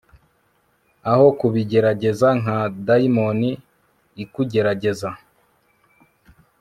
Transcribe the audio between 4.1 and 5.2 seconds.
ikugerageza